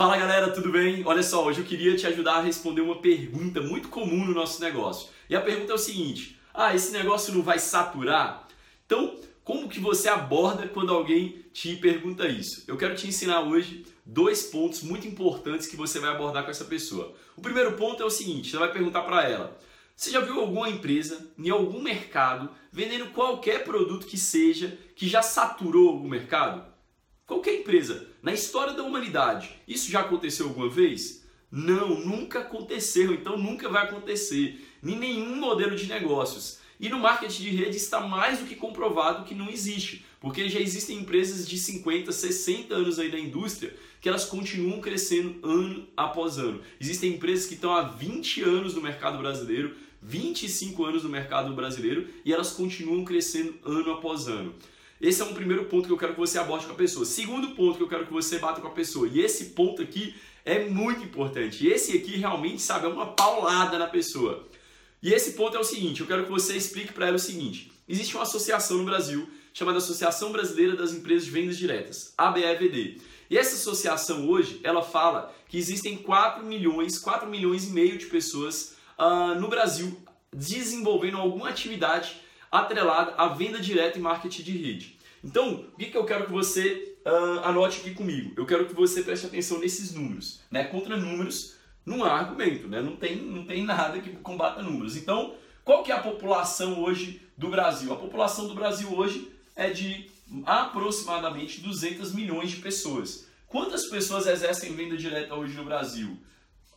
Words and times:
Fala 0.00 0.16
galera, 0.16 0.50
tudo 0.50 0.72
bem? 0.72 1.02
Olha 1.04 1.22
só, 1.22 1.44
hoje 1.44 1.60
eu 1.60 1.66
queria 1.66 1.94
te 1.94 2.06
ajudar 2.06 2.36
a 2.36 2.40
responder 2.40 2.80
uma 2.80 3.02
pergunta 3.02 3.60
muito 3.60 3.90
comum 3.90 4.24
no 4.24 4.32
nosso 4.32 4.58
negócio. 4.62 5.10
E 5.28 5.36
a 5.36 5.42
pergunta 5.42 5.72
é 5.72 5.74
o 5.74 5.78
seguinte: 5.78 6.40
ah, 6.54 6.74
esse 6.74 6.90
negócio 6.90 7.34
não 7.34 7.42
vai 7.42 7.58
saturar? 7.58 8.48
Então, 8.86 9.14
como 9.44 9.68
que 9.68 9.78
você 9.78 10.08
aborda 10.08 10.66
quando 10.66 10.90
alguém 10.90 11.44
te 11.52 11.76
pergunta 11.76 12.26
isso? 12.26 12.64
Eu 12.66 12.78
quero 12.78 12.94
te 12.94 13.06
ensinar 13.06 13.42
hoje 13.42 13.84
dois 14.06 14.44
pontos 14.44 14.82
muito 14.82 15.06
importantes 15.06 15.66
que 15.66 15.76
você 15.76 15.98
vai 16.00 16.08
abordar 16.08 16.44
com 16.44 16.50
essa 16.50 16.64
pessoa. 16.64 17.14
O 17.36 17.42
primeiro 17.42 17.72
ponto 17.72 18.02
é 18.02 18.06
o 18.06 18.08
seguinte: 18.08 18.50
você 18.50 18.56
vai 18.56 18.72
perguntar 18.72 19.02
para 19.02 19.28
ela. 19.28 19.60
Você 19.94 20.10
já 20.10 20.20
viu 20.20 20.40
alguma 20.40 20.70
empresa 20.70 21.30
em 21.36 21.50
algum 21.50 21.82
mercado 21.82 22.48
vendendo 22.72 23.12
qualquer 23.12 23.64
produto 23.64 24.06
que 24.06 24.16
seja 24.16 24.78
que 24.96 25.06
já 25.06 25.20
saturou 25.20 25.90
algum 25.90 26.08
mercado? 26.08 26.70
Qualquer 27.30 27.60
empresa, 27.60 28.08
na 28.20 28.34
história 28.34 28.72
da 28.72 28.82
humanidade, 28.82 29.50
isso 29.68 29.88
já 29.88 30.00
aconteceu 30.00 30.48
alguma 30.48 30.68
vez? 30.68 31.24
Não, 31.48 32.00
nunca 32.00 32.40
aconteceu, 32.40 33.14
então 33.14 33.38
nunca 33.38 33.68
vai 33.68 33.84
acontecer 33.84 34.60
em 34.82 34.96
nenhum 34.98 35.36
modelo 35.36 35.76
de 35.76 35.86
negócios. 35.86 36.58
E 36.80 36.88
no 36.88 36.98
marketing 36.98 37.42
de 37.44 37.50
rede 37.50 37.76
está 37.76 38.00
mais 38.00 38.40
do 38.40 38.46
que 38.46 38.56
comprovado 38.56 39.24
que 39.24 39.32
não 39.32 39.48
existe, 39.48 40.04
porque 40.18 40.48
já 40.48 40.58
existem 40.58 40.98
empresas 40.98 41.48
de 41.48 41.56
50, 41.56 42.10
60 42.10 42.74
anos 42.74 42.98
aí 42.98 43.08
da 43.08 43.18
indústria 43.20 43.76
que 44.00 44.08
elas 44.08 44.24
continuam 44.24 44.80
crescendo 44.80 45.38
ano 45.48 45.86
após 45.96 46.36
ano. 46.36 46.60
Existem 46.80 47.12
empresas 47.12 47.46
que 47.46 47.54
estão 47.54 47.72
há 47.72 47.82
20 47.82 48.42
anos 48.42 48.74
no 48.74 48.82
mercado 48.82 49.18
brasileiro, 49.18 49.76
25 50.02 50.84
anos 50.84 51.04
no 51.04 51.08
mercado 51.08 51.54
brasileiro 51.54 52.08
e 52.24 52.32
elas 52.32 52.50
continuam 52.50 53.04
crescendo 53.04 53.54
ano 53.64 53.92
após 53.92 54.26
ano. 54.26 54.52
Esse 55.00 55.22
é 55.22 55.24
um 55.24 55.32
primeiro 55.32 55.64
ponto 55.64 55.86
que 55.86 55.92
eu 55.92 55.96
quero 55.96 56.12
que 56.12 56.20
você 56.20 56.38
aborde 56.38 56.66
com 56.66 56.72
a 56.72 56.76
pessoa. 56.76 57.06
Segundo 57.06 57.52
ponto 57.52 57.78
que 57.78 57.82
eu 57.82 57.88
quero 57.88 58.06
que 58.06 58.12
você 58.12 58.38
bata 58.38 58.60
com 58.60 58.68
a 58.68 58.72
pessoa. 58.72 59.08
E 59.10 59.20
esse 59.20 59.46
ponto 59.46 59.80
aqui 59.80 60.14
é 60.44 60.66
muito 60.68 61.02
importante. 61.02 61.66
Esse 61.66 61.96
aqui 61.96 62.16
realmente, 62.18 62.60
sabe, 62.60 62.86
é 62.86 62.88
uma 62.88 63.06
paulada 63.06 63.78
na 63.78 63.86
pessoa. 63.86 64.46
E 65.02 65.12
esse 65.14 65.32
ponto 65.32 65.56
é 65.56 65.60
o 65.60 65.64
seguinte, 65.64 66.02
eu 66.02 66.06
quero 66.06 66.24
que 66.24 66.30
você 66.30 66.54
explique 66.54 66.92
para 66.92 67.06
ela 67.06 67.16
o 67.16 67.20
seguinte. 67.20 67.72
Existe 67.88 68.14
uma 68.14 68.24
associação 68.24 68.76
no 68.76 68.84
Brasil 68.84 69.26
chamada 69.54 69.78
Associação 69.78 70.30
Brasileira 70.30 70.76
das 70.76 70.92
Empresas 70.92 71.24
de 71.24 71.30
Vendas 71.30 71.56
Diretas, 71.56 72.12
ABEVD. 72.18 73.00
E 73.30 73.38
essa 73.38 73.54
associação 73.54 74.28
hoje, 74.28 74.60
ela 74.62 74.82
fala 74.82 75.34
que 75.48 75.56
existem 75.56 75.96
4 75.96 76.44
milhões, 76.44 76.98
4 76.98 77.28
milhões 77.28 77.64
e 77.64 77.70
meio 77.70 77.96
de 77.96 78.06
pessoas 78.06 78.76
uh, 78.98 79.40
no 79.40 79.48
Brasil 79.48 79.96
desenvolvendo 80.34 81.16
alguma 81.16 81.48
atividade 81.48 82.20
atrelada 82.50 83.14
à 83.16 83.28
venda 83.28 83.60
direta 83.60 83.98
e 83.98 84.00
marketing 84.00 84.42
de 84.42 84.52
rede. 84.58 84.98
Então, 85.22 85.66
o 85.72 85.76
que, 85.76 85.86
que 85.86 85.96
eu 85.96 86.04
quero 86.04 86.26
que 86.26 86.32
você 86.32 86.96
uh, 87.04 87.44
anote 87.44 87.80
aqui 87.80 87.94
comigo? 87.94 88.32
Eu 88.36 88.46
quero 88.46 88.66
que 88.66 88.74
você 88.74 89.02
preste 89.02 89.26
atenção 89.26 89.58
nesses 89.58 89.94
números. 89.94 90.40
Né? 90.50 90.64
Contra 90.64 90.96
números 90.96 91.56
não 91.84 92.04
há 92.04 92.12
argumento, 92.12 92.68
né? 92.68 92.80
não, 92.80 92.96
tem, 92.96 93.16
não 93.16 93.44
tem 93.44 93.64
nada 93.64 94.00
que 94.00 94.10
combata 94.16 94.62
números. 94.62 94.96
Então, 94.96 95.34
qual 95.64 95.82
que 95.82 95.92
é 95.92 95.94
a 95.94 96.02
população 96.02 96.82
hoje 96.82 97.22
do 97.36 97.48
Brasil? 97.48 97.92
A 97.92 97.96
população 97.96 98.48
do 98.48 98.54
Brasil 98.54 98.92
hoje 98.92 99.30
é 99.54 99.70
de 99.70 100.10
aproximadamente 100.46 101.60
200 101.60 102.12
milhões 102.12 102.50
de 102.50 102.56
pessoas. 102.56 103.26
Quantas 103.46 103.86
pessoas 103.86 104.26
exercem 104.26 104.74
venda 104.74 104.96
direta 104.96 105.34
hoje 105.34 105.54
no 105.54 105.64
Brasil? 105.64 106.16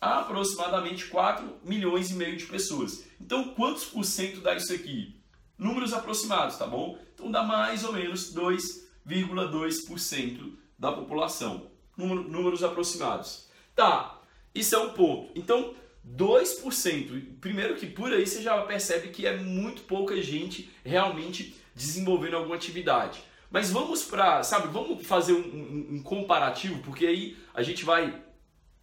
Aproximadamente 0.00 1.06
4 1.06 1.58
milhões 1.64 2.10
e 2.10 2.14
meio 2.14 2.36
de 2.36 2.46
pessoas. 2.46 3.04
Então, 3.20 3.48
quantos 3.54 3.84
por 3.84 4.04
cento 4.04 4.40
dá 4.40 4.54
isso 4.54 4.72
aqui? 4.72 5.19
Números 5.60 5.92
aproximados, 5.92 6.56
tá 6.56 6.66
bom? 6.66 6.98
Então 7.14 7.30
dá 7.30 7.42
mais 7.42 7.84
ou 7.84 7.92
menos 7.92 8.34
2,2% 8.34 10.54
da 10.78 10.90
população. 10.90 11.66
Números 11.96 12.64
aproximados. 12.64 13.50
Tá, 13.76 14.18
isso 14.54 14.74
é 14.74 14.78
um 14.78 14.94
ponto. 14.94 15.30
Então, 15.34 15.74
2%. 16.16 17.36
Primeiro 17.40 17.76
que 17.76 17.84
por 17.86 18.10
aí 18.10 18.26
você 18.26 18.40
já 18.40 18.58
percebe 18.62 19.08
que 19.08 19.26
é 19.26 19.36
muito 19.36 19.82
pouca 19.82 20.16
gente 20.22 20.70
realmente 20.82 21.54
desenvolvendo 21.74 22.36
alguma 22.36 22.56
atividade. 22.56 23.22
Mas 23.50 23.70
vamos 23.70 24.02
para, 24.04 24.42
sabe, 24.42 24.68
vamos 24.68 25.06
fazer 25.06 25.34
um, 25.34 25.40
um, 25.40 25.88
um, 25.96 26.02
comparativo, 26.02 26.80
porque 26.82 27.06
aí 27.06 27.36
a 27.52 27.62
gente 27.62 27.84
vai 27.84 28.18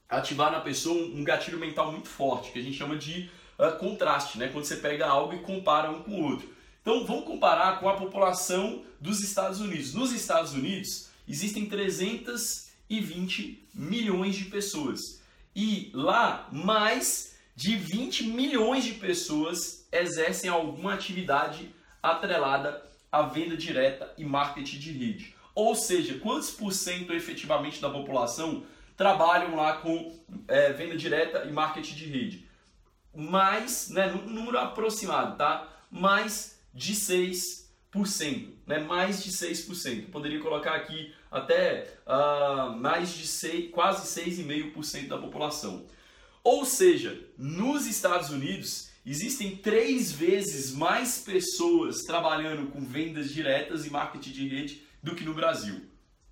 ativar 0.07 0.51
na 0.51 0.59
pessoa 0.59 0.95
um, 0.95 1.23
gatilho 1.23 1.57
mental 1.57 1.91
muito 1.91 2.07
forte, 2.07 2.51
que 2.51 2.59
a 2.59 2.61
gente 2.61 2.77
chama 2.77 2.95
de 2.97 3.31
uh, 3.57 3.71
contraste, 3.79 4.37
né? 4.37 4.49
Quando 4.49 4.65
você 4.65 4.75
pega 4.75 5.07
algo 5.07 5.33
e 5.33 5.39
compara 5.39 5.89
um 5.89 6.03
com 6.03 6.11
o 6.11 6.23
outro. 6.23 6.55
Então 6.87 7.03
vamos 7.03 7.25
comparar 7.25 7.81
com 7.81 7.89
a 7.89 7.97
população 7.97 8.81
dos 9.01 9.21
Estados 9.21 9.59
Unidos. 9.59 9.93
Nos 9.93 10.13
Estados 10.13 10.53
Unidos 10.53 11.09
existem 11.27 11.65
320 11.65 13.67
milhões 13.73 14.37
de 14.37 14.45
pessoas 14.45 15.21
e 15.53 15.91
lá 15.93 16.47
mais 16.49 17.35
de 17.53 17.75
20 17.75 18.27
milhões 18.27 18.85
de 18.85 18.93
pessoas 18.93 19.85
exercem 19.91 20.49
alguma 20.49 20.93
atividade 20.93 21.75
atrelada 22.01 22.81
à 23.11 23.23
venda 23.23 23.57
direta 23.57 24.13
e 24.17 24.23
marketing 24.23 24.79
de 24.79 24.91
rede. 24.93 25.35
Ou 25.53 25.75
seja, 25.75 26.17
quantos 26.19 26.51
por 26.51 26.71
cento 26.71 27.11
efetivamente 27.11 27.81
da 27.81 27.89
população 27.89 28.63
trabalham 28.95 29.57
lá 29.57 29.73
com 29.73 30.17
é, 30.47 30.71
venda 30.71 30.95
direta 30.95 31.43
e 31.43 31.51
marketing 31.51 31.95
de 31.95 32.05
rede? 32.05 32.49
Mais, 33.13 33.89
né, 33.89 34.07
número 34.25 34.57
aproximado, 34.57 35.35
tá? 35.35 35.67
Mais 35.91 36.56
de 36.77 36.93
6%, 36.93 37.65
né? 38.67 38.77
mais 38.79 39.23
de 39.23 39.31
6%. 39.31 40.11
Poderia 40.11 40.39
colocar 40.39 40.75
aqui 40.75 41.11
até 41.31 41.91
uh, 42.05 42.77
mais 42.77 43.09
de 43.09 43.25
6, 43.25 43.71
quase 43.71 44.21
6,5% 44.21 45.07
da 45.07 45.17
população. 45.17 45.87
Ou 46.43 46.63
seja, 46.65 47.19
nos 47.35 47.87
Estados 47.87 48.29
Unidos 48.29 48.89
existem 49.03 49.55
três 49.57 50.11
vezes 50.11 50.71
mais 50.71 51.17
pessoas 51.17 52.03
trabalhando 52.03 52.69
com 52.69 52.85
vendas 52.85 53.33
diretas 53.33 53.85
e 53.85 53.89
marketing 53.89 54.31
de 54.31 54.47
rede 54.47 54.81
do 55.01 55.15
que 55.15 55.25
no 55.25 55.33
Brasil. 55.33 55.81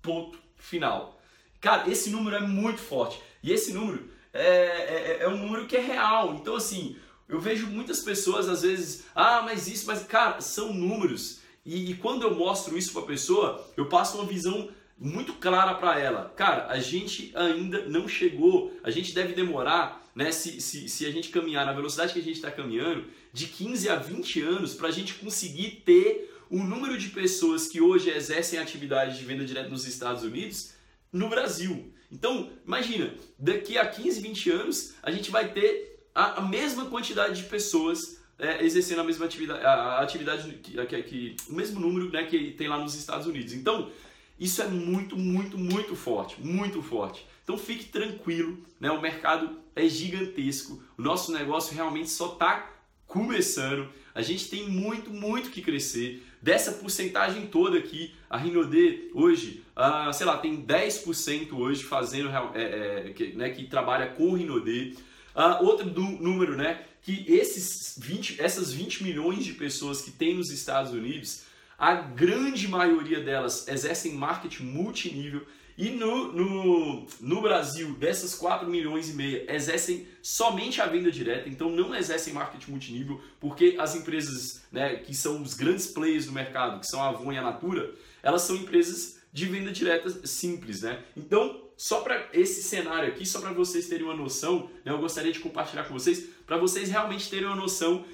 Ponto 0.00 0.38
final. 0.56 1.20
Cara, 1.60 1.90
esse 1.90 2.08
número 2.08 2.36
é 2.36 2.40
muito 2.40 2.80
forte. 2.80 3.20
E 3.42 3.50
esse 3.50 3.72
número 3.72 4.08
é, 4.32 4.46
é, 4.46 5.18
é 5.22 5.28
um 5.28 5.38
número 5.38 5.66
que 5.66 5.76
é 5.76 5.80
real. 5.80 6.34
Então, 6.34 6.54
assim, 6.54 6.96
eu 7.28 7.40
vejo 7.40 7.66
muitas 7.66 8.00
pessoas 8.00 8.48
às 8.48 8.62
vezes, 8.62 9.04
ah, 9.14 9.42
mas 9.42 9.66
isso, 9.68 9.86
mas 9.86 10.04
cara, 10.04 10.40
são 10.40 10.72
números. 10.72 11.40
E, 11.64 11.90
e 11.90 11.94
quando 11.94 12.22
eu 12.22 12.34
mostro 12.34 12.78
isso 12.78 12.92
para 12.92 13.02
a 13.02 13.06
pessoa, 13.06 13.68
eu 13.76 13.86
passo 13.86 14.18
uma 14.18 14.26
visão 14.26 14.68
muito 14.98 15.34
clara 15.34 15.74
para 15.74 15.98
ela. 15.98 16.32
Cara, 16.36 16.68
a 16.68 16.78
gente 16.78 17.32
ainda 17.34 17.86
não 17.86 18.08
chegou, 18.08 18.72
a 18.82 18.90
gente 18.90 19.12
deve 19.12 19.34
demorar, 19.34 20.04
né, 20.14 20.30
se, 20.30 20.60
se, 20.60 20.88
se 20.88 21.04
a 21.04 21.10
gente 21.10 21.28
caminhar 21.28 21.66
na 21.66 21.72
velocidade 21.72 22.12
que 22.12 22.20
a 22.20 22.22
gente 22.22 22.36
está 22.36 22.50
caminhando, 22.50 23.04
de 23.32 23.46
15 23.46 23.88
a 23.88 23.96
20 23.96 24.40
anos 24.42 24.74
para 24.74 24.88
a 24.88 24.92
gente 24.92 25.14
conseguir 25.14 25.82
ter 25.84 26.32
o 26.48 26.62
número 26.62 26.96
de 26.96 27.08
pessoas 27.08 27.66
que 27.66 27.80
hoje 27.80 28.08
exercem 28.08 28.58
atividade 28.58 29.18
de 29.18 29.24
venda 29.24 29.44
direta 29.44 29.68
nos 29.68 29.86
Estados 29.86 30.22
Unidos 30.22 30.72
no 31.12 31.28
Brasil. 31.28 31.92
Então, 32.10 32.50
imagina, 32.64 33.12
daqui 33.38 33.76
a 33.76 33.86
15, 33.86 34.20
20 34.20 34.50
anos, 34.50 34.94
a 35.02 35.10
gente 35.10 35.30
vai 35.30 35.52
ter 35.52 35.95
a, 36.16 36.40
mesma 36.40 36.86
quantidade 36.86 37.42
de 37.42 37.48
pessoas 37.48 38.20
é, 38.38 38.64
exercendo 38.64 39.00
a 39.00 39.04
mesma 39.04 39.26
atividade, 39.26 39.64
a 39.64 40.00
atividade 40.00 40.50
que, 40.62 40.86
que, 40.86 41.02
que, 41.02 41.36
o 41.48 41.54
mesmo 41.54 41.80
número 41.80 42.10
né, 42.10 42.24
que 42.24 42.52
tem 42.52 42.68
lá 42.68 42.78
nos 42.78 42.94
Estados 42.94 43.26
Unidos. 43.26 43.52
Então, 43.52 43.90
isso 44.38 44.60
é 44.62 44.66
muito, 44.66 45.16
muito, 45.16 45.56
muito 45.56 45.96
forte, 45.96 46.40
muito 46.40 46.82
forte. 46.82 47.26
Então 47.42 47.56
fique 47.56 47.84
tranquilo, 47.84 48.58
né? 48.80 48.90
O 48.90 49.00
mercado 49.00 49.56
é 49.74 49.88
gigantesco. 49.88 50.82
O 50.98 51.02
nosso 51.02 51.32
negócio 51.32 51.74
realmente 51.74 52.10
só 52.10 52.32
está 52.32 52.72
começando. 53.06 53.88
A 54.14 54.20
gente 54.20 54.48
tem 54.48 54.68
muito, 54.68 55.10
muito 55.10 55.50
que 55.50 55.62
crescer. 55.62 56.26
Dessa 56.42 56.72
porcentagem 56.72 57.46
toda 57.46 57.78
aqui, 57.78 58.14
a 58.28 58.36
Rinode 58.36 59.10
hoje, 59.14 59.62
ah, 59.74 60.12
sei 60.12 60.26
lá, 60.26 60.38
tem 60.38 60.62
10% 60.64 61.52
hoje 61.52 61.84
fazendo 61.84 62.30
é, 62.54 62.62
é, 63.08 63.12
que, 63.12 63.32
né, 63.32 63.50
que 63.50 63.64
trabalha 63.66 64.08
com 64.08 64.34
Rinode. 64.34 64.96
Uh, 65.36 65.62
outro 65.62 65.90
do, 65.90 66.00
número, 66.00 66.56
né? 66.56 66.82
Que 67.02 67.24
esses 67.28 67.94
20, 67.98 68.40
essas 68.40 68.72
20 68.72 69.04
milhões 69.04 69.44
de 69.44 69.52
pessoas 69.52 70.00
que 70.00 70.10
tem 70.10 70.34
nos 70.34 70.50
Estados 70.50 70.92
Unidos, 70.92 71.42
a 71.78 71.94
grande 71.94 72.66
maioria 72.66 73.20
delas 73.20 73.68
exercem 73.68 74.14
marketing 74.14 74.64
multinível 74.64 75.46
e 75.76 75.90
no, 75.90 76.32
no, 76.32 77.06
no 77.20 77.42
Brasil, 77.42 77.92
dessas 77.96 78.34
4 78.34 78.66
milhões 78.66 79.10
e 79.10 79.12
meia, 79.12 79.44
exercem 79.54 80.08
somente 80.22 80.80
a 80.80 80.86
venda 80.86 81.12
direta, 81.12 81.50
então 81.50 81.68
não 81.68 81.94
exercem 81.94 82.32
marketing 82.32 82.70
multinível, 82.70 83.20
porque 83.38 83.76
as 83.78 83.94
empresas 83.94 84.62
né, 84.72 84.96
que 84.96 85.14
são 85.14 85.42
os 85.42 85.52
grandes 85.52 85.86
players 85.86 86.24
do 86.24 86.32
mercado, 86.32 86.80
que 86.80 86.86
são 86.86 87.02
a 87.02 87.08
Avon 87.08 87.30
e 87.30 87.36
a 87.36 87.42
Natura, 87.42 87.94
elas 88.22 88.42
são 88.42 88.56
empresas 88.56 89.18
de 89.30 89.44
venda 89.44 89.70
direta 89.70 90.08
simples, 90.26 90.80
né? 90.80 91.04
Então, 91.14 91.65
só 91.76 92.00
para 92.00 92.28
esse 92.32 92.62
cenário 92.62 93.08
aqui, 93.08 93.26
só 93.26 93.40
para 93.40 93.52
vocês 93.52 93.88
terem 93.88 94.04
uma 94.04 94.14
noção, 94.14 94.70
né, 94.84 94.92
eu 94.92 94.98
gostaria 94.98 95.32
de 95.32 95.40
compartilhar 95.40 95.84
com 95.84 95.94
vocês, 95.94 96.26
para 96.46 96.56
vocês 96.56 96.90
realmente 96.90 97.28
terem 97.28 97.46
uma 97.46 97.56
noção 97.56 98.04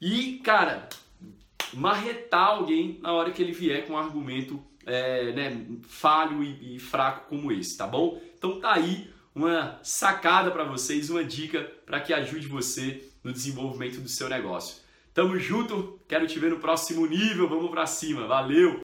e, 0.00 0.40
cara, 0.44 0.88
marretar 1.72 2.48
alguém 2.48 2.98
na 3.02 3.12
hora 3.12 3.32
que 3.32 3.42
ele 3.42 3.52
vier 3.52 3.86
com 3.86 3.94
um 3.94 3.98
argumento 3.98 4.62
é, 4.86 5.32
né, 5.32 5.66
falho 5.86 6.42
e, 6.42 6.76
e, 6.76 6.78
fraco 6.78 7.28
como 7.28 7.52
esse, 7.52 7.76
tá 7.76 7.86
bom? 7.86 8.20
Então 8.36 8.60
tá 8.60 8.74
aí 8.74 9.10
uma 9.34 9.78
sacada 9.82 10.50
para 10.50 10.64
vocês, 10.64 11.10
uma 11.10 11.22
dica 11.22 11.60
para 11.84 12.00
que 12.00 12.12
ajude 12.12 12.46
você 12.46 13.04
no 13.22 13.32
desenvolvimento 13.32 14.00
do 14.00 14.08
seu 14.08 14.28
negócio. 14.28 14.82
Tamo 15.12 15.38
junto, 15.38 15.98
quero 16.08 16.26
te 16.26 16.38
ver 16.38 16.50
no 16.50 16.58
próximo 16.58 17.04
nível, 17.06 17.48
vamos 17.48 17.70
para 17.70 17.86
cima. 17.86 18.26
Valeu! 18.26 18.76